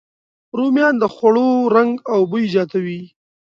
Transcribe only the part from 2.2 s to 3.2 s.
بوی زیاتوي